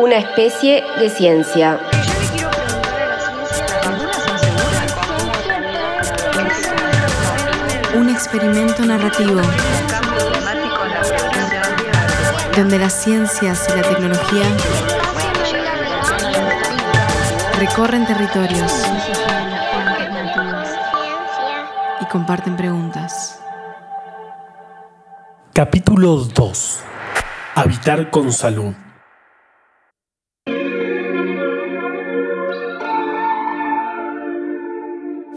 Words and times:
una 0.00 0.16
especie 0.16 0.82
de 0.98 1.10
ciencia. 1.10 1.78
Un 7.94 8.08
experimento 8.08 8.82
narrativo 8.86 9.42
donde 12.56 12.78
las 12.78 12.94
ciencias 12.94 13.68
y 13.68 13.76
la 13.76 13.82
tecnología 13.82 14.44
recorren 17.58 18.06
territorios 18.06 18.72
y 22.00 22.04
comparten 22.06 22.56
preguntas. 22.56 23.38
Capítulo 25.52 26.16
2. 26.16 26.80
Habitar 27.54 28.10
con 28.10 28.32
salud. 28.32 28.72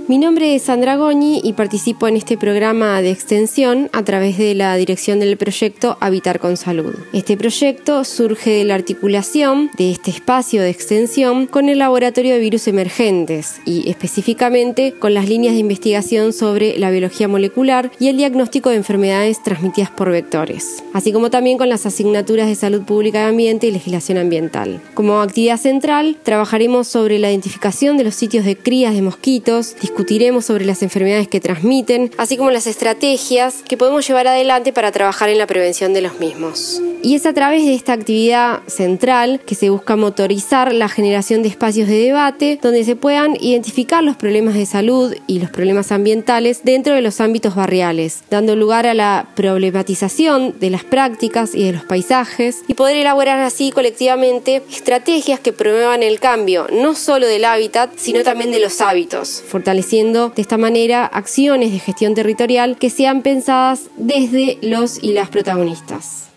Mi 0.10 0.18
nombre 0.18 0.54
es 0.54 0.64
Sandra 0.64 0.98
Goñi 0.98 1.40
y 1.46 1.54
participo 1.54 2.10
en 2.10 2.18
este 2.18 2.38
programa 2.38 3.02
de 3.02 3.10
extensión 3.10 3.90
a 3.94 4.04
través 4.04 4.38
de 4.38 4.54
la 4.54 4.76
dirección 4.76 5.22
del 5.22 5.38
proyecto 5.38 5.96
Habitar 6.02 6.42
con 6.42 6.58
Salud. 6.58 6.94
Este 7.14 7.38
proyecto 7.38 8.04
surge 8.04 8.50
de 8.50 8.64
la 8.66 8.76
articulación 8.76 9.72
de 9.78 9.92
este 9.92 10.12
espacio 10.12 10.62
de 10.62 10.70
extensión 10.70 11.48
con 11.48 11.70
el 11.70 11.80
Laboratorio 11.80 12.34
de 12.34 12.42
Virus 12.42 12.68
Emergentes 12.68 13.62
y 13.66 13.90
específicamente 13.90 14.92
con 14.92 15.14
las 15.14 15.30
líneas 15.30 15.54
de 15.54 15.62
investigación 15.62 16.34
sobre 16.34 16.78
la 16.78 16.92
biología 16.92 17.30
molecular 17.30 17.90
y 17.98 18.10
el 18.10 18.18
diagnóstico 18.18 18.72
de 18.72 18.76
enfermedades 18.76 19.42
transmitidas 19.42 19.90
por 19.90 20.12
vectores, 20.12 20.84
así 20.92 21.14
como 21.14 21.30
también 21.30 21.58
con 21.58 21.70
las 21.70 21.86
asignaturas 21.86 22.48
de 22.48 22.56
salud 22.56 22.82
pública 22.82 23.22
y 23.22 23.30
ambiente 23.30 23.68
y 23.68 23.72
legislación 23.72 24.18
ambiental. 24.18 24.82
Como 24.96 25.22
actividad 25.22 25.58
central, 25.58 26.18
trabajaremos 26.24 26.90
sobre 26.90 27.20
la 27.20 27.30
identificación 27.30 27.96
de 27.96 28.04
los 28.04 28.16
sitios 28.16 28.44
de 28.44 28.58
crías 28.58 28.94
de 28.96 29.02
mosquitos, 29.02 29.78
discutiremos 29.94 30.46
sobre 30.46 30.66
las 30.66 30.82
enfermedades 30.82 31.28
que 31.28 31.40
transmiten, 31.40 32.10
así 32.18 32.36
como 32.36 32.50
las 32.50 32.66
estrategias 32.66 33.62
que 33.68 33.78
podemos 33.78 34.08
llevar 34.08 34.26
adelante 34.26 34.74
para 34.74 34.92
trabajar 34.92 35.30
en 35.30 35.38
la 35.38 35.46
prevención 35.46 35.94
de 35.94 36.02
los 36.02 36.20
mismos. 36.20 36.82
Y 37.04 37.16
es 37.16 37.26
a 37.26 37.34
través 37.34 37.66
de 37.66 37.76
esta 37.76 37.94
actividad 37.94 38.62
central 38.66 39.42
que 39.46 39.56
se 39.56 39.70
busca 39.70 39.98
motorizar 39.98 40.74
la 40.74 40.88
generación 40.88 41.44
de 41.44 41.50
espacios 41.50 41.90
de 41.90 42.00
debate 42.00 42.58
donde 42.62 42.86
se 42.86 42.96
puedan 42.96 43.36
identificar 43.42 44.02
los 44.04 44.16
problemas 44.16 44.56
de 44.56 44.66
salud 44.66 45.14
y 45.28 45.40
los 45.40 45.52
problemas 45.52 45.92
ambientales 45.92 46.62
dentro 46.64 46.96
de 46.96 47.02
los 47.02 47.20
ámbitos 47.20 47.56
barriales, 47.56 48.24
dando 48.32 48.56
lugar 48.56 48.88
a 48.88 48.94
la 48.94 49.28
problematización 49.36 50.58
de 50.60 50.70
las 50.70 50.86
prácticas 50.86 51.54
y 51.54 51.66
de 51.66 51.74
los 51.74 51.84
paisajes 51.84 52.64
y 52.70 52.74
poder 52.74 52.96
elaborar 52.96 53.40
así 53.42 53.72
colectivamente 53.72 54.64
estrategias 54.72 55.42
que 55.42 55.52
promuevan 55.52 56.02
el 56.04 56.20
cambio 56.20 56.68
no 56.72 56.96
solo 56.96 57.28
del 57.28 57.46
hábitat, 57.46 57.92
sino 57.98 58.24
también 58.24 58.52
de 58.52 58.60
los 58.60 58.80
hábitos, 58.80 59.44
de 59.92 60.42
esta 60.42 60.58
manera 60.58 61.06
acciones 61.06 61.72
de 61.72 61.80
gestión 61.80 62.16
territorial 62.16 62.78
que 62.78 62.90
sean 62.90 63.22
pensadas 63.22 63.90
desde 63.98 64.58
los 64.62 65.04
y 65.04 65.14
las 65.14 65.30
protagonistas. 65.30 66.30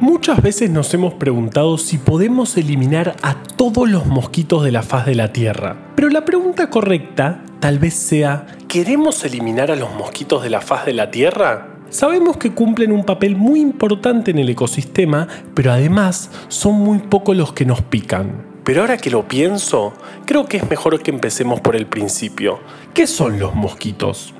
Muchas 0.00 0.42
veces 0.42 0.70
nos 0.70 0.94
hemos 0.94 1.14
preguntado 1.14 1.76
si 1.76 1.98
podemos 1.98 2.56
eliminar 2.56 3.16
a 3.22 3.42
todos 3.42 3.88
los 3.88 4.06
mosquitos 4.06 4.62
de 4.64 4.72
la 4.72 4.82
faz 4.82 5.06
de 5.06 5.14
la 5.14 5.32
Tierra. 5.32 5.76
Pero 5.96 6.08
la 6.08 6.24
pregunta 6.24 6.70
correcta 6.70 7.42
tal 7.60 7.78
vez 7.78 7.94
sea, 7.94 8.46
¿queremos 8.68 9.24
eliminar 9.24 9.70
a 9.70 9.76
los 9.76 9.92
mosquitos 9.94 10.42
de 10.42 10.50
la 10.50 10.60
faz 10.60 10.86
de 10.86 10.92
la 10.92 11.10
Tierra? 11.10 11.71
Sabemos 11.92 12.38
que 12.38 12.52
cumplen 12.52 12.90
un 12.90 13.04
papel 13.04 13.36
muy 13.36 13.60
importante 13.60 14.30
en 14.30 14.38
el 14.38 14.48
ecosistema, 14.48 15.28
pero 15.52 15.72
además 15.72 16.30
son 16.48 16.76
muy 16.76 17.00
pocos 17.00 17.36
los 17.36 17.52
que 17.52 17.66
nos 17.66 17.82
pican. 17.82 18.46
Pero 18.64 18.80
ahora 18.80 18.96
que 18.96 19.10
lo 19.10 19.28
pienso, 19.28 19.92
creo 20.24 20.46
que 20.46 20.56
es 20.56 20.70
mejor 20.70 21.02
que 21.02 21.10
empecemos 21.10 21.60
por 21.60 21.76
el 21.76 21.84
principio. 21.84 22.60
¿Qué 22.94 23.06
son 23.06 23.38
los 23.38 23.54
mosquitos? 23.54 24.32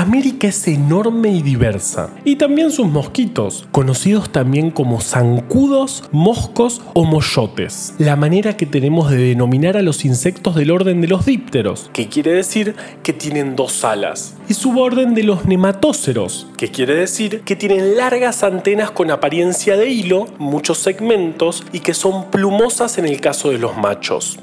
América 0.00 0.46
es 0.46 0.68
enorme 0.68 1.30
y 1.30 1.42
diversa, 1.42 2.10
y 2.24 2.36
también 2.36 2.70
sus 2.70 2.86
mosquitos, 2.86 3.66
conocidos 3.72 4.30
también 4.30 4.70
como 4.70 5.00
zancudos, 5.00 6.04
moscos 6.12 6.80
o 6.94 7.04
moyotes, 7.04 7.94
la 7.98 8.14
manera 8.14 8.56
que 8.56 8.64
tenemos 8.64 9.10
de 9.10 9.16
denominar 9.16 9.76
a 9.76 9.82
los 9.82 10.04
insectos 10.04 10.54
del 10.54 10.70
orden 10.70 11.00
de 11.00 11.08
los 11.08 11.26
dípteros, 11.26 11.90
que 11.92 12.06
quiere 12.06 12.30
decir 12.30 12.76
que 13.02 13.12
tienen 13.12 13.56
dos 13.56 13.84
alas, 13.84 14.36
y 14.48 14.54
suborden 14.54 15.16
de 15.16 15.24
los 15.24 15.46
nematóceros, 15.46 16.46
que 16.56 16.68
quiere 16.68 16.94
decir 16.94 17.40
que 17.40 17.56
tienen 17.56 17.96
largas 17.96 18.44
antenas 18.44 18.92
con 18.92 19.10
apariencia 19.10 19.76
de 19.76 19.90
hilo, 19.90 20.28
muchos 20.38 20.78
segmentos 20.78 21.64
y 21.72 21.80
que 21.80 21.94
son 21.94 22.30
plumosas 22.30 22.98
en 22.98 23.06
el 23.06 23.20
caso 23.20 23.50
de 23.50 23.58
los 23.58 23.76
machos. 23.76 24.38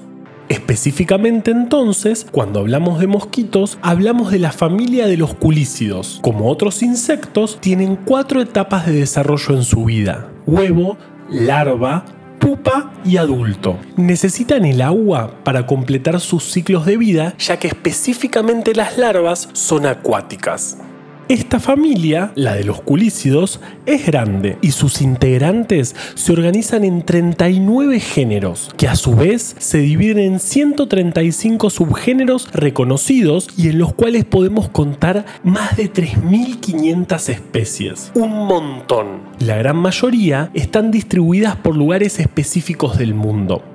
Específicamente 0.50 1.52
entonces, 1.52 2.26
cuando 2.30 2.60
hablamos 2.60 3.00
de 3.00 3.08
mosquitos, 3.08 3.78
hablamos 3.82 4.32
de 4.32 4.40
la 4.40 4.52
familia 4.52 5.08
de 5.08 5.18
los 5.18 5.34
culícidos. 5.34 6.20
Como 6.22 6.50
otros 6.50 6.84
insectos, 6.84 7.60
tienen 7.62 7.96
cuatro 7.96 8.42
etapas 8.42 8.86
de 8.86 8.94
desarrollo 8.94 9.56
en 9.56 9.64
su 9.64 9.86
vida. 9.86 10.30
Huevo, 10.46 10.98
larva, 11.30 12.06
pupa 12.40 12.94
y 13.04 13.18
adulto. 13.18 13.80
Necesitan 13.98 14.66
el 14.66 14.82
agua 14.82 15.44
para 15.44 15.66
completar 15.66 16.20
sus 16.20 16.44
ciclos 16.44 16.86
de 16.86 16.98
vida, 16.98 17.34
ya 17.40 17.58
que 17.58 17.68
específicamente 17.68 18.76
las 18.76 19.00
larvas 19.00 19.50
son 19.54 19.88
acuáticas. 19.88 20.78
Esta 21.28 21.60
familia, 21.60 22.32
la 22.36 22.54
de 22.54 22.64
los 22.64 22.82
culícidos, 22.82 23.60
es 23.88 24.06
grande 24.06 24.60
y 24.62 24.72
sus 24.72 25.02
integrantes 25.02 25.96
se 26.14 26.32
organizan 26.32 26.84
en 26.84 27.02
39 27.02 28.00
géneros, 28.00 28.70
que 28.78 28.88
a 28.88 28.96
su 28.96 29.16
vez 29.16 29.56
se 29.58 29.80
dividen 29.80 30.20
en 30.20 30.40
135 30.40 31.72
subgéneros 31.72 32.52
reconocidos 32.54 33.48
y 33.58 33.70
en 33.70 33.80
los 33.80 33.92
cuales 33.94 34.24
podemos 34.24 34.70
contar 34.70 35.26
más 35.44 35.76
de 35.78 35.92
3.500 35.92 37.30
especies. 37.30 38.12
Un 38.14 38.46
montón. 38.46 39.22
La 39.40 39.56
gran 39.56 39.78
mayoría 39.78 40.52
están 40.54 40.92
distribuidas 40.92 41.56
por 41.56 41.76
lugares 41.76 42.20
específicos 42.20 43.00
del 43.00 43.16
mundo. 43.16 43.75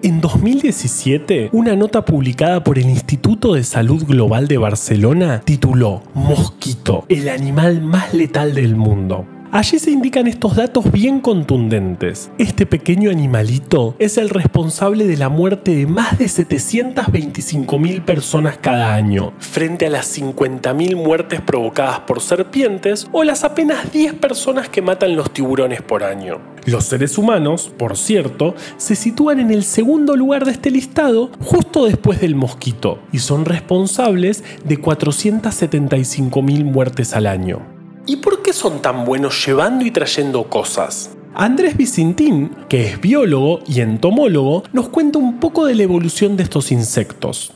En 0.00 0.20
2017, 0.20 1.50
una 1.52 1.74
nota 1.74 2.04
publicada 2.04 2.62
por 2.62 2.78
el 2.78 2.88
Instituto 2.88 3.54
de 3.54 3.64
Salud 3.64 4.04
Global 4.04 4.46
de 4.46 4.56
Barcelona 4.56 5.42
tituló 5.44 6.02
Mosquito, 6.14 7.04
el 7.08 7.28
animal 7.28 7.82
más 7.82 8.14
letal 8.14 8.54
del 8.54 8.76
mundo. 8.76 9.26
Allí 9.50 9.78
se 9.78 9.90
indican 9.90 10.26
estos 10.26 10.56
datos 10.56 10.92
bien 10.92 11.20
contundentes. 11.20 12.30
Este 12.36 12.66
pequeño 12.66 13.10
animalito 13.10 13.96
es 13.98 14.18
el 14.18 14.28
responsable 14.28 15.06
de 15.06 15.16
la 15.16 15.30
muerte 15.30 15.74
de 15.74 15.86
más 15.86 16.18
de 16.18 16.26
725.000 16.26 18.04
personas 18.04 18.58
cada 18.58 18.92
año, 18.92 19.32
frente 19.38 19.86
a 19.86 19.90
las 19.90 20.18
50.000 20.18 20.96
muertes 20.96 21.40
provocadas 21.40 22.00
por 22.00 22.20
serpientes 22.20 23.08
o 23.10 23.24
las 23.24 23.42
apenas 23.42 23.90
10 23.90 24.14
personas 24.14 24.68
que 24.68 24.82
matan 24.82 25.16
los 25.16 25.30
tiburones 25.32 25.80
por 25.80 26.04
año. 26.04 26.40
Los 26.66 26.84
seres 26.84 27.16
humanos, 27.16 27.72
por 27.78 27.96
cierto, 27.96 28.54
se 28.76 28.96
sitúan 28.96 29.40
en 29.40 29.50
el 29.50 29.64
segundo 29.64 30.14
lugar 30.14 30.44
de 30.44 30.50
este 30.50 30.70
listado 30.70 31.30
justo 31.40 31.86
después 31.86 32.20
del 32.20 32.34
mosquito 32.34 32.98
y 33.12 33.20
son 33.20 33.46
responsables 33.46 34.44
de 34.66 34.78
475.000 34.78 36.64
muertes 36.64 37.14
al 37.14 37.26
año. 37.26 37.77
¿Y 38.08 38.16
por 38.16 38.40
qué 38.40 38.54
son 38.54 38.80
tan 38.80 39.04
buenos 39.04 39.46
llevando 39.46 39.84
y 39.84 39.90
trayendo 39.90 40.44
cosas? 40.44 41.10
Andrés 41.34 41.76
Vicintín, 41.76 42.56
que 42.66 42.86
es 42.86 42.98
biólogo 43.02 43.60
y 43.66 43.82
entomólogo, 43.82 44.62
nos 44.72 44.88
cuenta 44.88 45.18
un 45.18 45.38
poco 45.38 45.66
de 45.66 45.74
la 45.74 45.82
evolución 45.82 46.34
de 46.38 46.44
estos 46.44 46.72
insectos. 46.72 47.52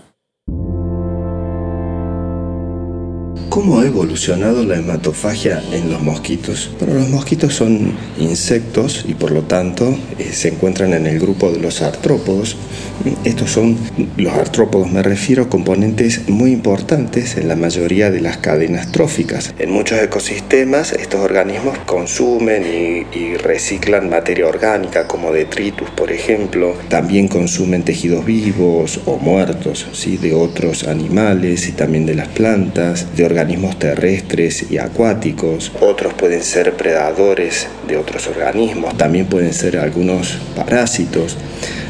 ¿Cómo 3.52 3.80
ha 3.80 3.84
evolucionado 3.86 4.64
la 4.64 4.76
hematofagia 4.76 5.62
en 5.72 5.90
los 5.90 6.00
mosquitos? 6.00 6.70
Bueno, 6.80 6.94
los 6.94 7.10
mosquitos 7.10 7.54
son 7.54 7.92
insectos 8.18 9.04
y 9.06 9.12
por 9.12 9.30
lo 9.30 9.42
tanto 9.42 9.94
eh, 10.18 10.30
se 10.32 10.48
encuentran 10.48 10.94
en 10.94 11.06
el 11.06 11.20
grupo 11.20 11.50
de 11.50 11.60
los 11.60 11.82
artrópodos. 11.82 12.56
Estos 13.24 13.50
son, 13.50 13.76
los 14.16 14.32
artrópodos 14.32 14.90
me 14.90 15.02
refiero, 15.02 15.50
componentes 15.50 16.30
muy 16.30 16.50
importantes 16.50 17.36
en 17.36 17.48
la 17.48 17.56
mayoría 17.56 18.10
de 18.10 18.22
las 18.22 18.38
cadenas 18.38 18.90
tróficas. 18.90 19.54
En 19.58 19.70
muchos 19.70 20.00
ecosistemas 20.00 20.92
estos 20.92 21.20
organismos 21.20 21.76
consumen 21.80 22.64
y, 22.64 23.36
reciclan 23.36 24.08
materia 24.08 24.46
orgánica 24.46 25.08
como 25.08 25.32
detritus, 25.32 25.90
por 25.90 26.12
ejemplo. 26.12 26.74
También 26.88 27.28
consumen 27.28 27.82
tejidos 27.82 28.24
vivos 28.24 29.00
o 29.04 29.16
muertos 29.16 29.86
¿sí? 29.92 30.16
de 30.16 30.32
otros 30.32 30.84
animales 30.84 31.66
y 31.68 31.72
también 31.72 32.06
de 32.06 32.14
las 32.14 32.28
plantas, 32.28 33.14
de 33.16 33.24
de 33.24 33.26
organismos 33.42 33.76
terrestres 33.76 34.70
y 34.70 34.78
acuáticos, 34.78 35.72
otros 35.80 36.14
pueden 36.14 36.44
ser 36.44 36.74
predadores 36.74 37.66
de 37.88 37.96
otros 37.96 38.28
organismos, 38.28 38.96
también 38.96 39.26
pueden 39.26 39.52
ser 39.52 39.78
algunos 39.78 40.38
parásitos. 40.54 41.36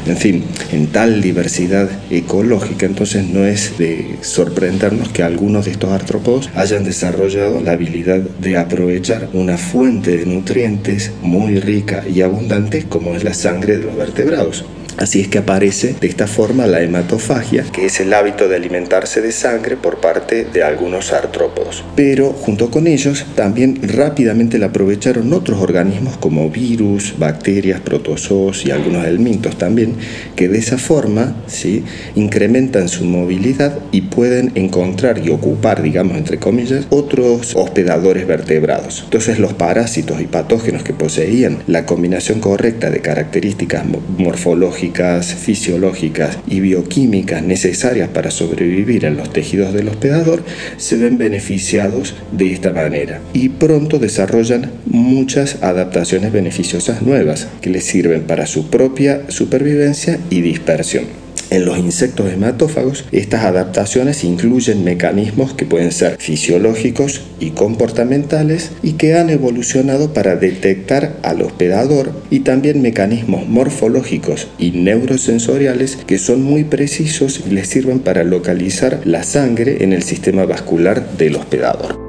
En 0.07 0.17
fin, 0.17 0.43
en 0.71 0.87
tal 0.87 1.21
diversidad 1.21 1.87
ecológica, 2.09 2.87
entonces 2.87 3.25
no 3.25 3.45
es 3.45 3.77
de 3.77 4.17
sorprendernos 4.21 5.09
que 5.09 5.21
algunos 5.21 5.65
de 5.65 5.71
estos 5.71 5.91
artrópodos 5.91 6.49
hayan 6.55 6.83
desarrollado 6.83 7.61
la 7.61 7.73
habilidad 7.73 8.17
de 8.17 8.57
aprovechar 8.57 9.29
una 9.33 9.59
fuente 9.59 10.17
de 10.17 10.25
nutrientes 10.25 11.11
muy 11.21 11.59
rica 11.59 12.03
y 12.11 12.21
abundante 12.21 12.85
como 12.89 13.15
es 13.15 13.23
la 13.23 13.35
sangre 13.35 13.77
de 13.77 13.83
los 13.83 13.95
vertebrados. 13.95 14.65
Así 14.97 15.21
es 15.21 15.27
que 15.27 15.39
aparece 15.39 15.95
de 15.99 16.07
esta 16.07 16.27
forma 16.27 16.67
la 16.67 16.81
hematofagia, 16.81 17.63
que 17.71 17.85
es 17.85 17.99
el 17.99 18.13
hábito 18.13 18.47
de 18.47 18.55
alimentarse 18.55 19.21
de 19.21 19.31
sangre 19.31 19.75
por 19.75 19.97
parte 19.97 20.45
de 20.45 20.63
algunos 20.63 21.13
artrópodos. 21.13 21.83
Pero 21.95 22.31
junto 22.31 22.69
con 22.69 22.87
ellos 22.87 23.25
también 23.35 23.79
rápidamente 23.81 24.59
la 24.59 24.67
aprovecharon 24.67 25.33
otros 25.33 25.59
organismos 25.61 26.17
como 26.17 26.49
virus, 26.49 27.15
bacterias, 27.17 27.81
protozoos 27.81 28.65
y 28.65 28.71
algunos 28.71 29.05
helmintos 29.05 29.57
también, 29.57 29.95
que 30.35 30.47
de 30.47 30.59
esa 30.59 30.77
forma 30.77 31.35
¿sí? 31.47 31.83
incrementan 32.15 32.89
su 32.89 33.05
movilidad 33.05 33.79
y 33.91 34.01
pueden 34.01 34.51
encontrar 34.55 35.19
y 35.25 35.29
ocupar, 35.29 35.81
digamos 35.81 36.17
entre 36.17 36.39
comillas, 36.39 36.85
otros 36.89 37.55
hospedadores 37.55 38.27
vertebrados. 38.27 39.01
Entonces 39.05 39.39
los 39.39 39.53
parásitos 39.53 40.21
y 40.21 40.25
patógenos 40.25 40.83
que 40.83 40.93
poseían 40.93 41.59
la 41.67 41.85
combinación 41.85 42.39
correcta 42.39 42.89
de 42.89 43.01
características 43.01 43.83
morfológicas, 44.17 44.82
fisiológicas 44.91 46.37
y 46.47 46.59
bioquímicas 46.59 47.43
necesarias 47.43 48.09
para 48.09 48.31
sobrevivir 48.31 49.05
en 49.05 49.17
los 49.17 49.31
tejidos 49.31 49.73
del 49.73 49.89
hospedador 49.89 50.43
se 50.77 50.97
ven 50.97 51.17
beneficiados 51.17 52.15
de 52.31 52.51
esta 52.51 52.71
manera 52.71 53.21
y 53.33 53.49
pronto 53.49 53.99
desarrollan 53.99 54.71
muchas 54.85 55.61
adaptaciones 55.61 56.31
beneficiosas 56.31 57.01
nuevas 57.01 57.47
que 57.61 57.69
les 57.69 57.85
sirven 57.85 58.23
para 58.23 58.45
su 58.45 58.69
propia 58.69 59.21
supervivencia 59.29 60.19
y 60.29 60.41
dispersión. 60.41 61.22
En 61.53 61.65
los 61.65 61.77
insectos 61.77 62.33
hematófagos, 62.33 63.05
estas 63.11 63.45
adaptaciones 63.45 64.23
incluyen 64.23 64.83
mecanismos 64.83 65.53
que 65.53 65.67
pueden 65.67 65.91
ser 65.91 66.17
fisiológicos 66.17 67.21
y 67.39 67.51
comportamentales 67.51 68.71
y 68.81 68.93
que 68.93 69.13
han 69.13 69.29
evolucionado 69.29 70.13
para 70.15 70.35
detectar 70.35 71.15
al 71.21 71.43
hospedador 71.43 72.11
y 72.31 72.39
también 72.39 72.81
mecanismos 72.81 73.47
morfológicos 73.47 74.47
y 74.57 74.71
neurosensoriales 74.71 75.97
que 76.07 76.17
son 76.17 76.41
muy 76.41 76.63
precisos 76.63 77.43
y 77.45 77.51
les 77.51 77.69
sirven 77.69 77.99
para 77.99 78.23
localizar 78.23 79.01
la 79.03 79.21
sangre 79.21 79.83
en 79.83 79.93
el 79.93 80.01
sistema 80.01 80.45
vascular 80.45 81.07
del 81.19 81.35
hospedador. 81.35 81.99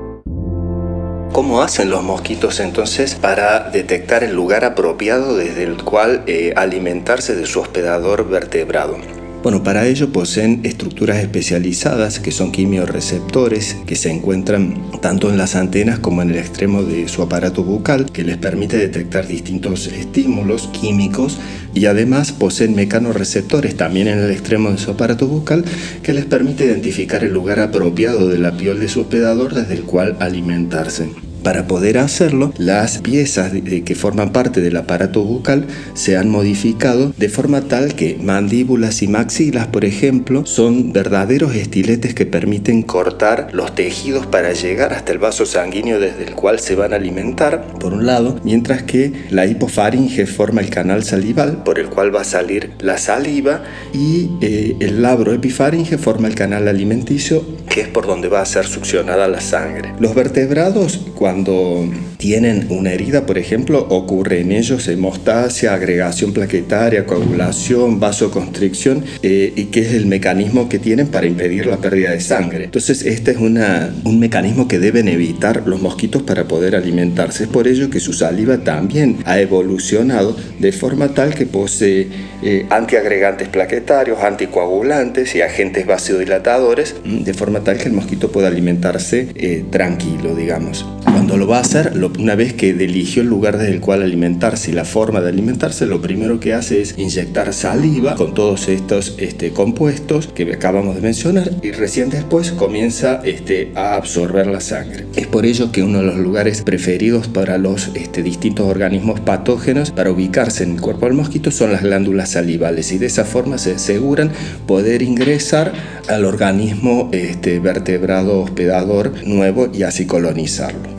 ¿Cómo 1.35 1.61
hacen 1.61 1.91
los 1.91 2.03
mosquitos 2.03 2.61
entonces 2.61 3.15
para 3.15 3.69
detectar 3.69 4.25
el 4.25 4.35
lugar 4.35 4.65
apropiado 4.65 5.37
desde 5.37 5.65
el 5.65 5.85
cual 5.85 6.23
eh, 6.27 6.55
alimentarse 6.57 7.37
de 7.37 7.45
su 7.45 7.61
hospedador 7.61 8.27
vertebrado? 8.27 8.97
Bueno, 9.45 9.63
para 9.63 9.87
ello 9.87 10.11
poseen 10.11 10.61
estructuras 10.63 11.19
especializadas 11.19 12.19
que 12.19 12.33
son 12.33 12.51
quimioreceptores 12.51 13.77
que 13.87 13.95
se 13.95 14.11
encuentran 14.11 14.91
tanto 15.03 15.29
en 15.29 15.37
las 15.37 15.55
antenas 15.55 15.99
como 15.99 16.23
en 16.23 16.31
el 16.31 16.37
extremo 16.37 16.83
de 16.83 17.09
su 17.09 17.21
aparato 17.21 17.63
bucal 17.63 18.11
que 18.11 18.25
les 18.25 18.39
permite 18.39 18.79
detectar 18.79 19.27
distintos 19.27 19.87
estímulos 19.89 20.69
químicos 20.69 21.39
y 21.75 21.85
además 21.85 22.33
poseen 22.33 22.75
mecanorreceptores 22.75 23.77
también 23.77 24.09
en 24.09 24.19
el 24.21 24.31
extremo 24.31 24.71
de 24.71 24.79
su 24.79 24.93
aparato 24.93 25.27
bucal 25.27 25.63
que 26.03 26.15
les 26.15 26.25
permite 26.25 26.65
identificar 26.65 27.23
el 27.23 27.35
lugar 27.35 27.61
apropiado 27.61 28.31
de 28.31 28.39
la 28.39 28.57
piel 28.57 28.81
de 28.81 28.89
su 28.89 29.03
hospedador 29.03 29.53
desde 29.53 29.75
el 29.75 29.83
cual 29.83 30.17
alimentarse. 30.21 31.34
Para 31.45 31.67
poder 31.67 31.99
hacerlo, 31.99 32.55
las 32.57 32.99
piezas 32.99 33.53
que 33.53 33.95
forman 33.95 34.33
parte 34.33 34.63
del 34.63 34.79
aparato 34.79 35.23
bucal 35.23 35.67
se 35.93 36.17
han 36.17 36.31
modificado 36.31 37.13
de 37.19 37.29
forma 37.29 37.61
tal 37.69 37.95
que 37.95 38.19
mandíbulas 38.19 39.03
y 39.03 39.09
maxilas, 39.09 39.67
por 39.67 39.85
ejemplo, 39.85 40.47
son 40.47 40.95
verdaderos 40.95 41.55
estiletes 41.55 42.15
que 42.15 42.25
permiten 42.25 42.83
cortar 42.83 43.51
los 43.53 43.75
tejidos 43.75 44.25
para 44.25 44.55
llegar 44.55 44.95
hasta 44.95 45.13
el 45.13 45.19
vaso 45.19 45.45
sanguíneo 45.45 46.01
desde 46.01 46.25
el 46.25 46.35
cual 46.35 46.61
se 46.61 46.77
van 46.77 46.95
a 46.95 46.97
alimentar, 46.97 47.75
por 47.79 47.93
un 47.93 48.07
lado, 48.07 48.41
mientras 48.43 48.83
que 48.83 49.13
la 49.29 49.45
hipofaringe 49.45 50.27
forma 50.27 50.63
el 50.63 50.71
canal 50.71 51.05
salival 51.05 51.63
por 51.63 51.79
el 51.79 51.89
cual 51.91 52.15
va 52.15 52.23
a 52.23 52.25
salir 52.25 52.71
la 52.81 52.97
saliva 52.97 53.65
y 53.93 54.31
eh, 54.41 54.77
el 54.81 55.03
labro 55.03 55.35
epifaringe 55.35 55.99
forma 55.99 56.27
el 56.27 56.35
canal 56.35 56.69
alimenticio 56.69 57.45
que 57.69 57.81
es 57.81 57.89
por 57.89 58.07
donde 58.07 58.29
va 58.29 58.41
a 58.41 58.47
ser 58.47 58.67
succionada 58.67 59.27
la 59.27 59.41
sangre. 59.41 59.95
Los 59.99 60.15
vertebrados, 60.15 61.01
cuando 61.17 61.34
cuando 61.35 62.14
tienen 62.25 62.69
una 62.71 62.91
herida, 62.91 63.27
por 63.27 63.37
ejemplo, 63.37 63.87
ocurre 63.91 64.41
en 64.41 64.51
ellos 64.51 64.89
hemostasia, 64.89 65.75
agregación 65.75 66.33
plaquetaria, 66.33 67.05
coagulación, 67.05 68.01
vasoconstricción, 68.01 69.05
eh, 69.23 69.53
y 69.55 69.65
que 69.65 69.81
es 69.81 69.93
el 69.93 70.07
mecanismo 70.07 70.71
que 70.71 70.79
tienen 70.79 71.09
para 71.09 71.27
impedir 71.27 71.67
la 71.67 71.77
pérdida 71.77 72.13
de 72.13 72.23
sangre. 72.23 72.65
Entonces, 72.65 73.05
este 73.05 73.33
es 73.33 73.37
una, 73.37 73.95
un 74.05 74.19
mecanismo 74.21 74.69
que 74.69 74.79
deben 74.79 75.09
evitar 75.09 75.65
los 75.67 75.83
mosquitos 75.83 76.23
para 76.23 76.45
poder 76.45 76.77
alimentarse. 76.77 77.45
Es 77.45 77.51
por 77.51 77.69
ello 77.69 77.91
que 77.91 78.01
su 78.01 78.15
saliva 78.15 78.57
también 78.57 79.19
ha 79.27 79.39
evolucionado 79.39 80.35
de 80.59 80.73
forma 80.73 81.09
tal 81.09 81.35
que 81.35 81.45
posee 81.45 82.09
eh, 82.43 82.65
antiagregantes 82.71 83.49
plaquetarios, 83.49 84.21
anticoagulantes 84.23 85.35
y 85.35 85.43
agentes 85.43 85.85
vasodilatadores, 85.85 86.95
de 87.05 87.35
forma 87.35 87.61
tal 87.61 87.77
que 87.77 87.89
el 87.89 87.93
mosquito 87.93 88.33
pueda 88.33 88.49
alimentarse 88.49 89.29
eh, 89.35 89.63
tranquilo, 89.71 90.35
digamos. 90.35 90.87
Cuando 91.05 91.37
lo 91.37 91.47
va 91.47 91.59
a 91.59 91.61
hacer, 91.61 91.95
una 92.19 92.35
vez 92.35 92.55
que 92.55 92.71
eligió 92.71 93.23
el 93.23 93.29
lugar 93.29 93.59
desde 93.59 93.73
el 93.73 93.81
cual 93.81 94.03
alimentarse 94.03 94.71
y 94.71 94.75
la 94.75 94.85
forma 94.85 95.21
de 95.21 95.29
alimentarse, 95.29 95.87
lo 95.87 96.01
primero 96.01 96.41
que 96.41 96.55
hace 96.55 96.81
es 96.81 96.95
inyectar 96.97 97.53
saliva 97.53 98.15
con 98.15 98.35
todos 98.35 98.69
estos 98.69 99.15
este, 99.19 99.51
compuestos 99.51 100.29
que 100.29 100.53
acabamos 100.53 100.95
de 100.95 101.01
mencionar 101.01 101.51
y 101.63 101.73
recién 101.73 102.11
después 102.11 102.53
comienza 102.53 103.21
este, 103.25 103.73
a 103.75 103.97
absorber 103.97 104.47
la 104.47 104.61
sangre. 104.61 105.07
Es 105.17 105.27
por 105.27 105.47
ello 105.47 105.73
que 105.73 105.83
uno 105.83 105.99
de 105.99 106.05
los 106.05 106.17
lugares 106.17 106.63
preferidos 106.63 107.29
para 107.29 107.59
los 107.59 107.91
este, 107.95 108.23
distintos 108.23 108.67
organismos 108.67 109.21
patógenos 109.21 109.91
para 109.91 110.11
ubicarse 110.11 110.65
en 110.65 110.73
el 110.73 110.81
cuerpo 110.81 111.07
del 111.07 111.15
mosquito 111.15 111.51
son 111.51 111.73
las 111.73 111.83
glándulas 111.83 112.31
salivales 112.31 112.93
y 112.93 112.99
de 112.99 113.07
esa 113.07 113.25
forma 113.25 113.59
se 113.59 113.73
aseguran 113.73 114.31
poder 114.67 115.03
ingresar 115.03 115.73
al 116.09 116.25
organismo 116.25 117.09
este, 117.13 117.59
vertebrado 117.59 118.41
hospedador 118.41 119.13
nuevo 119.27 119.69
y 119.73 119.83
así 119.83 120.07
colonizarlo. 120.07 120.94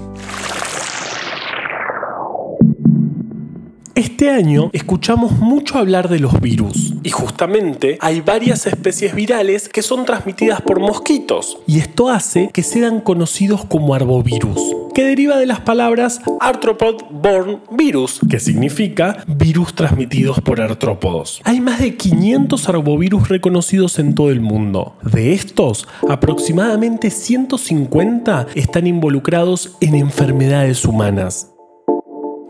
Este 4.15 4.29
año 4.29 4.69
escuchamos 4.71 5.33
mucho 5.33 5.77
hablar 5.77 6.07
de 6.07 6.19
los 6.19 6.39
virus 6.39 6.94
y 7.03 7.09
justamente 7.09 7.97
hay 8.00 8.21
varias 8.21 8.65
especies 8.65 9.13
virales 9.13 9.67
que 9.67 9.81
son 9.81 10.06
transmitidas 10.06 10.62
por 10.62 10.79
mosquitos 10.79 11.57
y 11.67 11.79
esto 11.79 12.09
hace 12.09 12.50
que 12.53 12.63
sean 12.63 13.01
conocidos 13.01 13.65
como 13.65 13.94
arbovirus, 13.94 14.57
que 14.94 15.03
deriva 15.03 15.36
de 15.36 15.48
las 15.48 15.60
palabras 15.60 16.22
arthropod 16.39 17.03
borne 17.12 17.60
virus, 17.72 18.22
que 18.29 18.39
significa 18.39 19.17
virus 19.27 19.75
transmitidos 19.75 20.39
por 20.39 20.62
artrópodos. 20.62 21.41
Hay 21.43 21.60
más 21.60 21.79
de 21.81 21.98
500 21.98 22.69
arbovirus 22.69 23.27
reconocidos 23.27 24.00
en 24.00 24.15
todo 24.15 24.31
el 24.31 24.39
mundo. 24.39 24.95
De 25.01 25.34
estos, 25.34 25.89
aproximadamente 26.07 27.10
150 27.10 28.48
están 28.55 28.88
involucrados 28.88 29.75
en 29.81 29.95
enfermedades 29.95 30.86
humanas. 30.86 31.51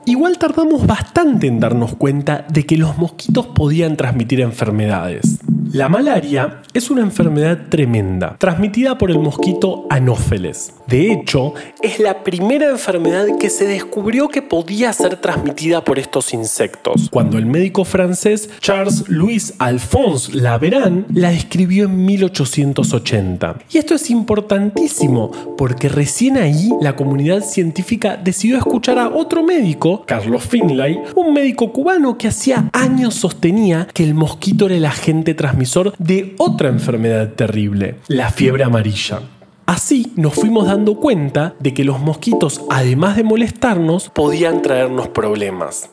Igual 0.07 0.38
tardamos 0.38 0.85
bastante 0.85 1.47
en 1.47 1.59
darnos 1.59 1.95
cuenta 1.95 2.45
de 2.47 2.65
que 2.65 2.77
los 2.77 2.95
mosquitos 2.97 3.47
podían 3.47 3.97
transmitir 3.97 4.39
enfermedades. 4.39 5.39
La 5.75 5.89
malaria 5.89 6.62
es 6.74 6.89
una 6.89 7.01
enfermedad 7.01 7.67
tremenda, 7.67 8.38
transmitida 8.39 8.98
por 8.98 9.12
el 9.12 9.20
mosquito 9.20 9.86
Anófeles. 9.89 10.74
De 10.88 11.12
hecho, 11.12 11.53
es 11.82 12.00
la 12.00 12.24
primera 12.24 12.70
enfermedad 12.70 13.25
que 13.38 13.50
se 13.50 13.67
descubrió 13.67 14.29
que 14.29 14.41
podía 14.41 14.94
ser 14.94 15.17
transmitida 15.17 15.84
por 15.84 16.00
estos 16.00 16.34
insectos, 16.34 17.10
cuando 17.12 17.38
el 17.38 17.46
médico 17.46 17.84
francés 17.84 18.50
Charles 18.62 19.10
Louis 19.10 19.53
Alphonse 19.58 20.34
Laveran 20.34 21.08
la 21.13 21.32
describió 21.32 21.86
en 21.86 22.05
1880. 22.05 23.58
Y 23.70 23.77
esto 23.77 23.96
es 23.96 24.10
importantísimo 24.10 25.55
porque 25.58 25.89
recién 25.89 26.38
ahí 26.38 26.70
la 26.79 26.96
comunidad 26.96 27.41
científica 27.41 28.15
decidió 28.15 28.58
escuchar 28.58 28.98
a 28.98 29.10
otro 29.10 29.44
médico, 29.44 30.05
Carlos 30.08 30.44
Finlay, 30.44 31.01
un 31.15 31.34
médico 31.34 31.74
cubano 31.74 32.17
que 32.17 32.29
hacía 32.29 32.70
años 32.72 33.15
sostenía 33.15 33.89
que 33.94 34.05
el 34.05 34.13
mosquito 34.13 34.67
era 34.67 34.75
el 34.75 34.86
agente 34.86 35.34
transmisor 35.34 35.64
de 35.98 36.36
otra 36.38 36.69
enfermedad 36.69 37.34
terrible, 37.34 37.95
la 38.07 38.29
fiebre 38.29 38.63
amarilla. 38.63 39.22
Así 39.65 40.13
nos 40.15 40.36
fuimos 40.36 40.67
dando 40.67 41.00
cuenta 41.00 41.55
de 41.60 41.74
que 41.74 41.84
los 41.84 42.00
mosquitos, 42.00 42.62
además 42.69 43.15
de 43.15 43.24
molestarnos, 43.24 44.10
podían 44.10 44.62
traernos 44.62 45.07
problemas. 45.07 45.89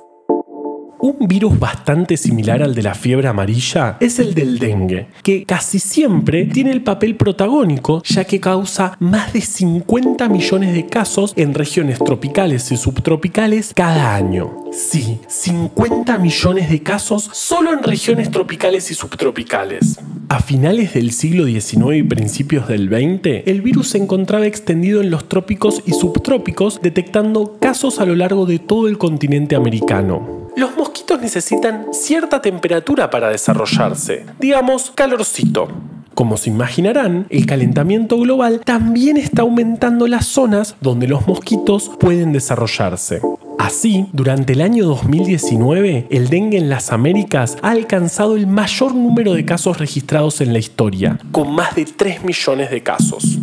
Un 1.03 1.27
virus 1.27 1.59
bastante 1.59 2.17
similar 2.17 2.63
al 2.63 2.77
de 2.77 2.83
la 2.85 2.95
fiebre 2.95 3.27
amarilla 3.27 3.97
es 3.99 4.21
el 4.21 4.35
del 4.35 4.61
dengue, 4.61 5.09
que 5.25 5.43
casi 5.43 5.81
siempre 5.81 6.45
tiene 6.45 6.71
el 6.71 6.85
papel 6.85 7.17
protagónico 7.17 8.05
ya 8.05 8.23
que 8.23 8.39
causa 8.39 8.97
más 9.01 9.33
de 9.33 9.41
50 9.41 10.29
millones 10.29 10.73
de 10.73 10.87
casos 10.87 11.33
en 11.35 11.55
regiones 11.55 11.99
tropicales 11.99 12.71
y 12.71 12.77
subtropicales 12.77 13.73
cada 13.75 14.15
año. 14.15 14.55
Sí, 14.71 15.19
50 15.27 16.19
millones 16.19 16.71
de 16.71 16.85
casos 16.85 17.29
solo 17.33 17.73
en 17.73 17.83
regiones 17.83 18.31
tropicales 18.31 18.89
y 18.93 18.95
subtropicales. 18.95 19.99
A 20.29 20.39
finales 20.39 20.95
del 20.95 21.11
siglo 21.11 21.47
XIX 21.47 21.97
y 21.97 22.03
principios 22.05 22.69
del 22.69 22.87
XX, 22.87 23.43
el 23.47 23.61
virus 23.61 23.89
se 23.89 23.99
encontraba 23.99 24.47
extendido 24.47 25.01
en 25.01 25.11
los 25.11 25.29
trópicos 25.29 25.83
y 25.85 25.91
subtrópicos, 25.95 26.81
detectando 26.81 27.59
casos 27.59 27.99
a 27.99 28.07
lo 28.07 28.15
largo 28.15 28.47
de 28.47 28.61
todo 28.61 28.87
el 28.87 28.99
continente 28.99 29.57
americano. 29.57 30.42
Los 30.57 30.77
mosquitos 30.77 31.21
necesitan 31.21 31.87
cierta 31.93 32.43
temperatura 32.43 33.09
para 33.09 33.31
desarrollarse, 33.31 34.27
digamos 34.39 34.91
calorcito. 34.91 35.69
Como 36.15 36.37
se 36.37 36.51
imaginarán, 36.51 37.27
el 37.31 37.47
calentamiento 37.47 38.19
global 38.19 38.61
también 38.63 39.17
está 39.17 39.43
aumentando 39.43 40.07
las 40.07 40.27
zonas 40.27 40.77
donde 40.83 41.09
los 41.09 41.27
mosquitos 41.27 41.91
pueden 41.99 42.33
desarrollarse. 42.33 43.23
Así, 43.59 44.07
durante 44.13 44.53
el 44.53 44.61
año 44.61 44.85
2019, 44.85 46.09
el 46.11 46.29
dengue 46.29 46.59
en 46.59 46.69
las 46.69 46.93
Américas 46.93 47.57
ha 47.63 47.71
alcanzado 47.71 48.37
el 48.37 48.47
mayor 48.47 48.95
número 48.95 49.33
de 49.33 49.47
casos 49.47 49.79
registrados 49.79 50.43
en 50.43 50.53
la 50.53 50.59
historia, 50.59 51.19
con 51.31 51.55
más 51.55 51.75
de 51.77 51.87
3 51.87 52.25
millones 52.25 52.71
de 52.71 52.83
casos. 52.83 53.39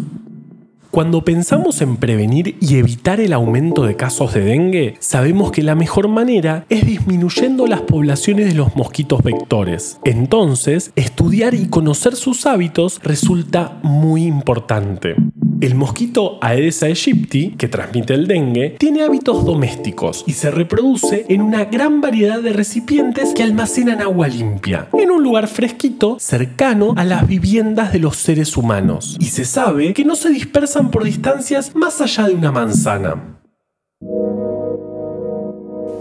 Cuando 0.92 1.24
pensamos 1.24 1.82
en 1.82 1.98
prevenir 1.98 2.58
y 2.60 2.78
evitar 2.78 3.20
el 3.20 3.34
aumento 3.34 3.84
de 3.84 3.96
casos 3.96 4.34
de 4.34 4.42
dengue, 4.42 4.96
sabemos 5.00 5.52
que 5.52 5.62
la 5.62 5.76
mejor 5.76 6.08
manera 6.08 6.66
es 6.70 6.84
disminuyendo 6.84 7.68
las 7.68 7.82
poblaciones 7.82 8.48
de 8.48 8.56
los 8.56 8.76
mosquitos 8.76 9.22
vectores. 9.22 10.00
Entonces, 10.04 10.92
estudiar 10.96 11.54
y 11.54 11.68
conocer 11.68 12.16
sus 12.16 12.48
hábitos 12.48 13.00
resulta 13.04 13.80
muy 13.84 14.26
importante. 14.26 15.16
El 15.62 15.76
mosquito 15.76 16.38
Aedes 16.42 16.84
aegypti, 16.84 17.50
que 17.58 17.68
transmite 17.68 18.14
el 18.14 18.28
dengue, 18.28 18.78
tiene 18.80 19.04
hábitos 19.04 19.44
domésticos 19.44 20.24
y 20.26 20.32
se 20.32 20.52
reproduce 20.52 21.26
en 21.28 21.42
una 21.42 21.66
gran 21.66 22.00
variedad 22.00 22.40
de 22.40 22.54
recipientes 22.54 23.34
que 23.34 23.44
almacenan 23.44 24.02
agua 24.02 24.30
limpia, 24.30 24.88
en 24.94 25.12
un 25.12 25.22
lugar 25.22 25.50
fresquito 25.50 26.18
cercano 26.18 26.94
a 26.96 27.04
las 27.04 27.28
viviendas 27.28 27.92
de 27.92 28.00
los 28.00 28.16
seres 28.16 28.56
humanos. 28.56 29.18
Y 29.20 29.26
se 29.26 29.44
sabe 29.44 29.94
que 29.94 30.06
no 30.06 30.16
se 30.16 30.30
dispersan 30.30 30.92
por 30.92 31.04
distancias 31.04 31.76
más 31.76 32.00
allá 32.00 32.28
de 32.28 32.36
una 32.36 32.54
manzana. 32.54 33.42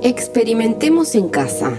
Experimentemos 0.04 1.16
en 1.16 1.28
casa. 1.30 1.72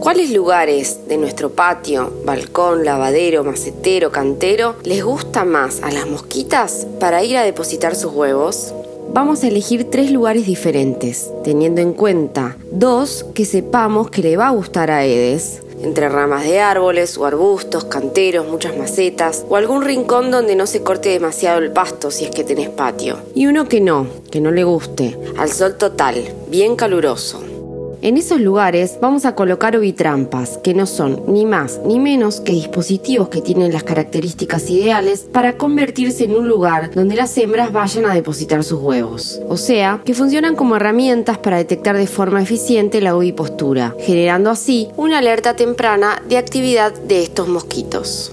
¿Cuáles 0.00 0.30
lugares 0.30 1.00
de 1.08 1.16
nuestro 1.16 1.50
patio, 1.50 2.12
balcón, 2.24 2.84
lavadero, 2.84 3.42
macetero, 3.44 4.12
cantero 4.12 4.76
les 4.84 5.04
gusta 5.04 5.44
más 5.44 5.82
a 5.82 5.90
las 5.90 6.06
mosquitas 6.06 6.86
para 7.00 7.24
ir 7.24 7.36
a 7.36 7.42
depositar 7.42 7.96
sus 7.96 8.12
huevos? 8.12 8.72
Vamos 9.12 9.42
a 9.42 9.48
elegir 9.48 9.90
tres 9.90 10.10
lugares 10.10 10.46
diferentes, 10.46 11.30
teniendo 11.42 11.80
en 11.80 11.92
cuenta 11.92 12.56
dos 12.70 13.24
que 13.34 13.44
sepamos 13.44 14.10
que 14.10 14.22
le 14.22 14.36
va 14.36 14.48
a 14.48 14.52
gustar 14.52 14.90
a 14.90 15.04
Edes, 15.04 15.62
entre 15.82 16.08
ramas 16.08 16.44
de 16.44 16.60
árboles 16.60 17.16
o 17.18 17.24
arbustos, 17.24 17.84
canteros, 17.84 18.46
muchas 18.46 18.76
macetas 18.76 19.44
o 19.48 19.56
algún 19.56 19.82
rincón 19.82 20.30
donde 20.30 20.56
no 20.56 20.66
se 20.66 20.82
corte 20.82 21.08
demasiado 21.10 21.58
el 21.58 21.72
pasto 21.72 22.10
si 22.10 22.24
es 22.24 22.30
que 22.30 22.44
tenés 22.44 22.68
patio. 22.68 23.18
Y 23.34 23.46
uno 23.46 23.68
que 23.68 23.80
no, 23.80 24.06
que 24.30 24.40
no 24.40 24.50
le 24.50 24.64
guste, 24.64 25.18
al 25.38 25.50
sol 25.50 25.76
total, 25.76 26.22
bien 26.48 26.76
caluroso. 26.76 27.40
En 28.02 28.16
esos 28.16 28.40
lugares 28.40 28.98
vamos 29.00 29.24
a 29.24 29.34
colocar 29.34 29.76
ovitrampas, 29.76 30.58
que 30.58 30.74
no 30.74 30.86
son 30.86 31.22
ni 31.28 31.46
más 31.46 31.80
ni 31.84 31.98
menos 31.98 32.40
que 32.40 32.52
dispositivos 32.52 33.28
que 33.28 33.40
tienen 33.40 33.72
las 33.72 33.82
características 33.84 34.70
ideales 34.70 35.26
para 35.32 35.56
convertirse 35.56 36.24
en 36.24 36.36
un 36.36 36.48
lugar 36.48 36.90
donde 36.94 37.16
las 37.16 37.36
hembras 37.38 37.72
vayan 37.72 38.06
a 38.06 38.14
depositar 38.14 38.62
sus 38.64 38.80
huevos. 38.80 39.40
O 39.48 39.56
sea, 39.56 40.02
que 40.04 40.14
funcionan 40.14 40.56
como 40.56 40.76
herramientas 40.76 41.38
para 41.38 41.56
detectar 41.56 41.96
de 41.96 42.06
forma 42.06 42.42
eficiente 42.42 43.00
la 43.00 43.16
ovipostura, 43.16 43.94
generando 44.00 44.50
así 44.50 44.88
una 44.96 45.18
alerta 45.18 45.56
temprana 45.56 46.22
de 46.28 46.38
actividad 46.38 46.92
de 46.92 47.22
estos 47.22 47.48
mosquitos. 47.48 48.32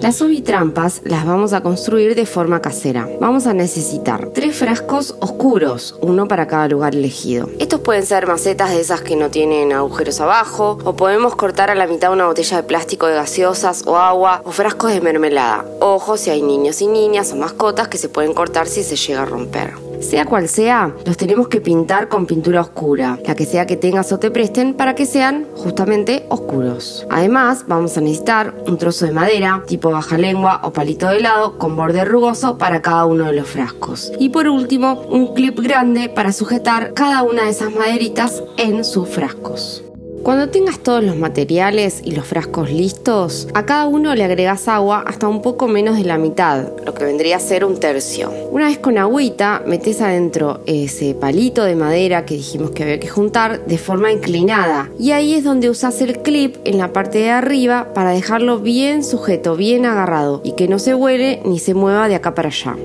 Las 0.00 0.20
ovitrampas 0.20 1.00
las 1.04 1.24
vamos 1.24 1.52
a 1.52 1.62
construir 1.62 2.14
de 2.14 2.26
forma 2.26 2.60
casera. 2.60 3.08
Vamos 3.20 3.46
a 3.46 3.54
necesitar 3.54 4.30
tres 4.34 4.56
frascos 4.56 5.14
oscuros, 5.20 5.96
uno 6.00 6.28
para 6.28 6.46
cada 6.46 6.68
lugar 6.68 6.94
elegido. 6.94 7.48
Estos 7.58 7.80
pueden 7.80 8.04
ser 8.04 8.26
macetas 8.26 8.70
de 8.70 8.80
esas 8.80 9.00
que 9.00 9.16
no 9.16 9.30
tienen 9.30 9.72
agujeros 9.72 10.20
abajo, 10.20 10.78
o 10.84 10.96
podemos 10.96 11.36
cortar 11.36 11.70
a 11.70 11.74
la 11.74 11.86
mitad 11.86 12.12
una 12.12 12.26
botella 12.26 12.58
de 12.58 12.62
plástico 12.64 13.06
de 13.06 13.14
gaseosas 13.14 13.86
o 13.86 13.96
agua, 13.96 14.42
o 14.44 14.52
frascos 14.52 14.92
de 14.92 15.00
mermelada. 15.00 15.64
Ojo 15.80 16.16
si 16.16 16.30
hay 16.30 16.42
niños 16.42 16.82
y 16.82 16.86
niñas 16.86 17.32
o 17.32 17.36
mascotas 17.36 17.88
que 17.88 17.98
se 17.98 18.08
pueden 18.08 18.34
cortar 18.34 18.66
si 18.66 18.82
se 18.82 18.96
llega 18.96 19.22
a 19.22 19.26
romper. 19.26 19.83
Sea 20.00 20.24
cual 20.24 20.48
sea, 20.48 20.94
los 21.04 21.16
tenemos 21.16 21.48
que 21.48 21.60
pintar 21.60 22.08
con 22.08 22.26
pintura 22.26 22.60
oscura, 22.60 23.18
la 23.26 23.34
que 23.34 23.46
sea 23.46 23.66
que 23.66 23.76
tengas 23.76 24.12
o 24.12 24.18
te 24.18 24.30
presten 24.30 24.74
para 24.74 24.94
que 24.94 25.06
sean 25.06 25.46
justamente 25.56 26.26
oscuros. 26.28 27.06
Además, 27.10 27.64
vamos 27.66 27.96
a 27.96 28.00
necesitar 28.00 28.54
un 28.66 28.78
trozo 28.78 29.06
de 29.06 29.12
madera, 29.12 29.62
tipo 29.66 29.90
baja 29.90 30.18
lengua 30.18 30.60
o 30.64 30.72
palito 30.72 31.08
de 31.08 31.18
helado, 31.18 31.58
con 31.58 31.76
borde 31.76 32.04
rugoso 32.04 32.58
para 32.58 32.82
cada 32.82 33.06
uno 33.06 33.26
de 33.26 33.32
los 33.32 33.48
frascos. 33.48 34.12
Y 34.18 34.30
por 34.30 34.48
último, 34.48 35.02
un 35.10 35.34
clip 35.34 35.58
grande 35.60 36.08
para 36.08 36.32
sujetar 36.32 36.94
cada 36.94 37.22
una 37.22 37.44
de 37.44 37.50
esas 37.50 37.74
maderitas 37.74 38.42
en 38.56 38.84
sus 38.84 39.08
frascos. 39.08 39.82
Cuando 40.24 40.48
tengas 40.48 40.78
todos 40.78 41.04
los 41.04 41.18
materiales 41.18 42.00
y 42.02 42.12
los 42.12 42.26
frascos 42.26 42.70
listos, 42.70 43.46
a 43.52 43.66
cada 43.66 43.86
uno 43.86 44.14
le 44.14 44.24
agregas 44.24 44.68
agua 44.68 45.04
hasta 45.06 45.28
un 45.28 45.42
poco 45.42 45.68
menos 45.68 45.98
de 45.98 46.04
la 46.04 46.16
mitad, 46.16 46.68
lo 46.82 46.94
que 46.94 47.04
vendría 47.04 47.36
a 47.36 47.40
ser 47.40 47.62
un 47.62 47.78
tercio. 47.78 48.32
Una 48.50 48.68
vez 48.68 48.78
con 48.78 48.96
agüita, 48.96 49.62
metes 49.66 50.00
adentro 50.00 50.62
ese 50.64 51.14
palito 51.14 51.64
de 51.64 51.76
madera 51.76 52.24
que 52.24 52.36
dijimos 52.36 52.70
que 52.70 52.84
había 52.84 52.98
que 52.98 53.08
juntar 53.08 53.66
de 53.66 53.76
forma 53.76 54.12
inclinada. 54.12 54.88
Y 54.98 55.10
ahí 55.10 55.34
es 55.34 55.44
donde 55.44 55.68
usas 55.68 56.00
el 56.00 56.22
clip 56.22 56.56
en 56.64 56.78
la 56.78 56.94
parte 56.94 57.18
de 57.18 57.30
arriba 57.30 57.92
para 57.92 58.12
dejarlo 58.12 58.60
bien 58.60 59.04
sujeto, 59.04 59.56
bien 59.56 59.84
agarrado 59.84 60.40
y 60.42 60.52
que 60.52 60.68
no 60.68 60.78
se 60.78 60.94
huele 60.94 61.42
ni 61.44 61.58
se 61.58 61.74
mueva 61.74 62.08
de 62.08 62.14
acá 62.14 62.34
para 62.34 62.48
allá. 62.48 62.76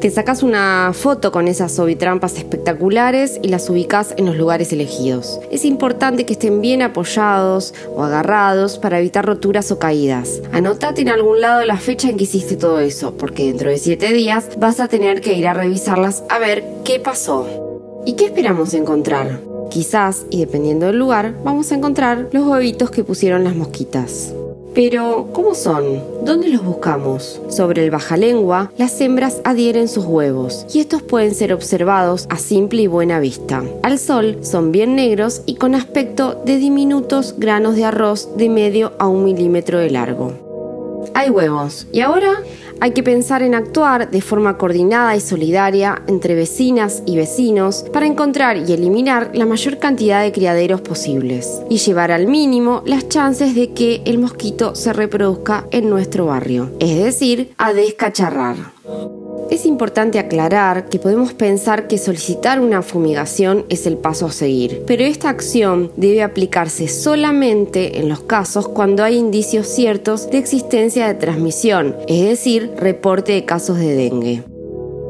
Te 0.00 0.10
sacas 0.10 0.44
una 0.44 0.92
foto 0.94 1.32
con 1.32 1.48
esas 1.48 1.76
ovitrampas 1.80 2.36
espectaculares 2.36 3.40
y 3.42 3.48
las 3.48 3.68
ubicas 3.68 4.14
en 4.16 4.26
los 4.26 4.36
lugares 4.36 4.72
elegidos. 4.72 5.40
Es 5.50 5.64
importante 5.64 6.24
que 6.24 6.34
estén 6.34 6.60
bien 6.60 6.82
apoyados 6.82 7.74
o 7.96 8.04
agarrados 8.04 8.78
para 8.78 9.00
evitar 9.00 9.26
roturas 9.26 9.72
o 9.72 9.80
caídas. 9.80 10.40
Anotate 10.52 11.02
en 11.02 11.08
algún 11.08 11.40
lado 11.40 11.64
la 11.64 11.78
fecha 11.78 12.08
en 12.08 12.16
que 12.16 12.24
hiciste 12.24 12.54
todo 12.54 12.78
eso, 12.78 13.16
porque 13.16 13.46
dentro 13.46 13.70
de 13.70 13.78
7 13.78 14.12
días 14.12 14.50
vas 14.56 14.78
a 14.78 14.86
tener 14.86 15.20
que 15.20 15.34
ir 15.34 15.48
a 15.48 15.54
revisarlas 15.54 16.22
a 16.28 16.38
ver 16.38 16.62
qué 16.84 17.00
pasó. 17.00 18.02
¿Y 18.06 18.12
qué 18.12 18.26
esperamos 18.26 18.74
encontrar? 18.74 19.40
Quizás, 19.68 20.26
y 20.30 20.38
dependiendo 20.38 20.86
del 20.86 20.98
lugar, 21.00 21.34
vamos 21.42 21.72
a 21.72 21.74
encontrar 21.74 22.28
los 22.30 22.46
huevitos 22.46 22.92
que 22.92 23.02
pusieron 23.02 23.42
las 23.42 23.56
mosquitas. 23.56 24.32
Pero, 24.78 25.30
¿cómo 25.32 25.56
son? 25.56 26.04
¿Dónde 26.24 26.46
los 26.50 26.64
buscamos? 26.64 27.42
Sobre 27.48 27.82
el 27.82 27.90
bajalengua, 27.90 28.70
las 28.78 29.00
hembras 29.00 29.40
adhieren 29.42 29.88
sus 29.88 30.04
huevos 30.04 30.66
y 30.72 30.78
estos 30.78 31.02
pueden 31.02 31.34
ser 31.34 31.52
observados 31.52 32.28
a 32.30 32.36
simple 32.36 32.82
y 32.82 32.86
buena 32.86 33.18
vista. 33.18 33.64
Al 33.82 33.98
sol 33.98 34.38
son 34.42 34.70
bien 34.70 34.94
negros 34.94 35.42
y 35.46 35.56
con 35.56 35.74
aspecto 35.74 36.40
de 36.46 36.58
diminutos 36.58 37.34
granos 37.38 37.74
de 37.74 37.86
arroz 37.86 38.36
de 38.36 38.48
medio 38.48 38.92
a 39.00 39.08
un 39.08 39.24
milímetro 39.24 39.80
de 39.80 39.90
largo. 39.90 40.32
Hay 41.12 41.30
huevos. 41.30 41.88
¿Y 41.90 42.02
ahora? 42.02 42.34
Hay 42.80 42.92
que 42.92 43.02
pensar 43.02 43.42
en 43.42 43.54
actuar 43.54 44.10
de 44.10 44.20
forma 44.20 44.56
coordinada 44.56 45.16
y 45.16 45.20
solidaria 45.20 46.02
entre 46.06 46.34
vecinas 46.34 47.02
y 47.06 47.16
vecinos 47.16 47.84
para 47.92 48.06
encontrar 48.06 48.56
y 48.56 48.72
eliminar 48.72 49.30
la 49.34 49.46
mayor 49.46 49.78
cantidad 49.78 50.22
de 50.22 50.30
criaderos 50.30 50.80
posibles 50.80 51.60
y 51.68 51.78
llevar 51.78 52.12
al 52.12 52.28
mínimo 52.28 52.82
las 52.86 53.08
chances 53.08 53.54
de 53.56 53.72
que 53.72 54.02
el 54.04 54.18
mosquito 54.18 54.76
se 54.76 54.92
reproduzca 54.92 55.66
en 55.72 55.90
nuestro 55.90 56.26
barrio, 56.26 56.70
es 56.78 57.02
decir, 57.02 57.52
a 57.58 57.72
descacharrar. 57.72 58.56
Es 59.50 59.64
importante 59.64 60.18
aclarar 60.18 60.90
que 60.90 60.98
podemos 60.98 61.32
pensar 61.32 61.88
que 61.88 61.96
solicitar 61.96 62.60
una 62.60 62.82
fumigación 62.82 63.64
es 63.70 63.86
el 63.86 63.96
paso 63.96 64.26
a 64.26 64.32
seguir, 64.32 64.82
pero 64.86 65.04
esta 65.04 65.30
acción 65.30 65.90
debe 65.96 66.22
aplicarse 66.22 66.86
solamente 66.86 67.98
en 67.98 68.10
los 68.10 68.20
casos 68.20 68.68
cuando 68.68 69.04
hay 69.04 69.16
indicios 69.16 69.66
ciertos 69.66 70.30
de 70.30 70.36
existencia 70.36 71.06
de 71.06 71.14
transmisión, 71.14 71.96
es 72.08 72.26
decir, 72.26 72.72
reporte 72.76 73.32
de 73.32 73.46
casos 73.46 73.78
de 73.78 73.94
dengue. 73.94 74.42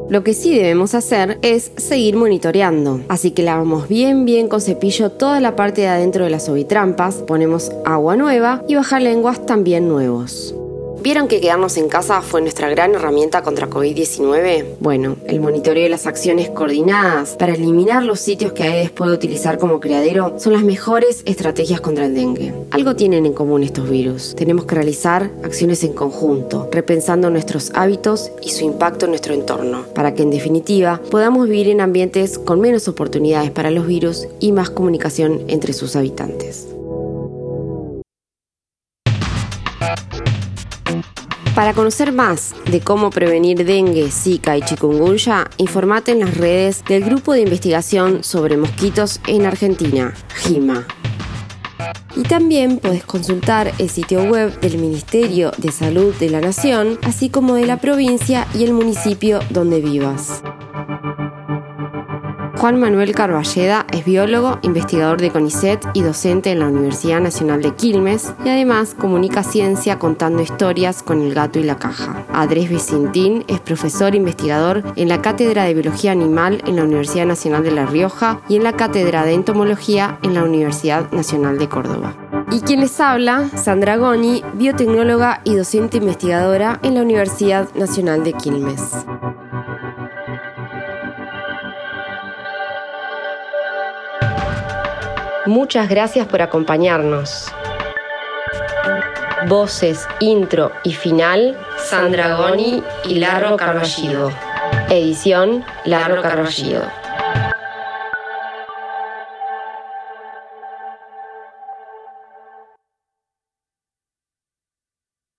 Lo 0.09 0.23
que 0.23 0.35
sí 0.35 0.55
debemos 0.55 0.95
hacer 0.95 1.39
es 1.43 1.73
seguir 1.77 2.17
monitoreando. 2.17 3.01
Así 3.09 3.33
que 3.33 3.43
lavamos 3.43 3.89
bien 3.89 4.25
bien 4.25 4.49
con 4.49 4.61
cepillo 4.61 5.11
toda 5.11 5.41
la 5.41 5.57
parte 5.57 5.83
de 5.83 5.89
adentro 5.89 6.25
de 6.25 6.31
las 6.31 6.49
ovitrampas, 6.49 7.17
ponemos 7.17 7.73
agua 7.85 8.17
nueva 8.17 8.65
y 8.69 8.77
lenguas 9.01 9.45
también 9.45 9.89
nuevos. 9.89 10.55
¿Vieron 11.01 11.29
que 11.29 11.41
quedarnos 11.41 11.77
en 11.77 11.89
casa 11.89 12.23
fue 12.23 12.41
nuestra 12.41 12.69
gran 12.69 12.93
herramienta 12.93 13.43
contra 13.43 13.71
COVID-19? 13.71 14.65
Bueno, 14.81 15.17
el 15.27 15.41
monitoreo 15.41 15.85
de 15.85 15.89
las 15.89 16.09
acciones 16.09 16.51
coordinadas 16.51 17.37
para 17.37 17.55
eliminar 17.55 18.03
los 18.03 18.19
sitios 18.19 18.53
que 18.53 18.65
Aedes 18.65 18.91
puede 18.91 19.13
utilizar 19.13 19.59
como 19.59 19.79
criadero 19.79 20.35
son 20.41 20.55
las 20.55 20.65
mejores 20.65 21.23
estrategias 21.25 21.81
contra 21.81 22.07
el 22.07 22.15
dengue. 22.15 22.53
Algo 22.73 22.97
tienen 22.97 23.27
en 23.27 23.33
común 23.33 23.63
estos 23.63 23.89
virus. 23.89 24.35
Tenemos 24.35 24.65
que 24.65 24.75
realizar 24.75 25.31
acciones 25.45 25.85
en 25.85 25.93
conjunto, 25.93 26.69
repensando 26.73 27.31
nuestros 27.31 27.71
hábitos 27.75 28.33
y 28.43 28.51
su 28.51 28.65
impacto 28.65 29.05
en 29.05 29.13
nuestro 29.13 29.35
entorno, 29.35 29.85
para 29.95 30.15
que 30.15 30.25
en 30.25 30.31
definitiva 30.31 31.01
podamos 31.11 31.47
vivir 31.47 31.69
en 31.69 31.81
ambientes 31.81 32.39
con 32.39 32.61
menos 32.61 32.89
oportunidades 32.89 33.53
para 33.53 33.71
los 33.71 33.87
virus 33.87 34.27
y 34.41 34.51
más 34.51 34.69
comunicación 34.71 35.43
entre 35.47 35.75
sus 35.75 35.95
habitantes. 35.95 36.67
Para 41.59 41.75
conocer 41.75 42.13
más 42.13 42.55
de 42.71 42.79
cómo 42.79 43.11
prevenir 43.11 43.65
dengue, 43.65 44.13
zika 44.13 44.57
y 44.57 44.63
chikungunya, 44.63 45.51
informate 45.57 46.13
en 46.13 46.21
las 46.21 46.37
redes 46.37 46.85
del 46.85 47.03
Grupo 47.03 47.33
de 47.33 47.41
Investigación 47.41 48.23
sobre 48.23 48.57
Mosquitos 48.57 49.21
en 49.27 49.45
Argentina, 49.45 50.15
GIMA. 50.37 50.87
Y 52.15 52.23
también 52.23 52.79
puedes 52.79 53.03
consultar 53.03 53.73
el 53.79 53.91
sitio 53.91 54.23
web 54.23 54.61
del 54.61 54.79
Ministerio 54.79 55.51
de 55.59 55.73
Salud 55.73 56.15
de 56.21 56.31
la 56.31 56.41
Nación, 56.41 56.97
así 57.03 57.29
como 57.29 57.57
de 57.57 57.67
la 57.67 57.79
provincia 57.79 58.47
y 58.55 58.63
el 58.63 58.73
municipio 58.73 59.41
donde 59.51 59.81
vivas. 59.81 60.45
Juan 62.59 62.81
Manuel 62.81 63.15
Carballeda 63.15 63.87
es 63.93 64.05
biólogo, 64.05 64.59
investigador 64.63 65.21
de 65.21 65.31
CONICET 65.31 65.81
y 65.95 66.03
docente 66.03 66.51
en 66.51 66.59
la 66.59 66.67
Universidad 66.67 67.21
Nacional 67.21 67.63
de 67.63 67.73
Quilmes 67.73 68.33
y 68.45 68.49
además 68.49 68.97
comunica 68.99 69.45
ciencia 69.45 70.01
contando 70.01 70.43
historias 70.43 71.05
con 71.05 71.23
el 71.23 71.35
gato 71.35 71.61
y 71.61 71.63
la 71.63 71.77
caja. 71.77 72.27
Andrés 72.33 72.69
Vicintín 72.69 73.45
es 73.47 73.61
profesor 73.61 74.17
investigador 74.17 74.83
en 74.97 75.09
la 75.09 75.23
Cátedra 75.23 75.65
de 75.65 75.75
Biología 75.75 76.11
Animal 76.11 76.61
en 76.67 76.75
la 76.75 76.83
Universidad 76.83 77.27
Nacional 77.27 77.63
de 77.63 77.71
La 77.71 77.87
Rioja 77.87 78.41
y 78.49 78.57
en 78.57 78.65
la 78.65 78.73
Cátedra 78.73 79.25
de 79.25 79.35
Entomología 79.35 80.19
en 80.25 80.35
la 80.35 80.43
Universidad 80.43 81.13
Nacional 81.13 81.59
de 81.59 81.69
Córdoba. 81.69 82.17
Y 82.51 82.63
quien 82.63 82.81
les 82.81 82.99
habla, 82.99 83.51
Sandra 83.55 83.99
Goni, 83.99 84.43
biotecnóloga 84.55 85.43
y 85.45 85.55
docente 85.55 85.99
investigadora 85.99 86.81
en 86.83 86.97
la 86.97 87.03
Universidad 87.03 87.73
Nacional 87.75 88.25
de 88.25 88.33
Quilmes. 88.33 89.07
Muchas 95.49 95.89
gracias 95.89 96.27
por 96.27 96.43
acompañarnos. 96.43 97.47
Voces, 99.47 100.07
intro 100.21 100.73
y 100.85 100.93
final, 100.93 101.57
Sandra 101.79 102.35
Goni 102.35 102.83
y 103.07 103.15
Larro 103.15 103.57
Carballido. 103.57 104.31
Edición, 104.91 105.65
Larro 105.87 106.21
Carballido. 106.21 106.83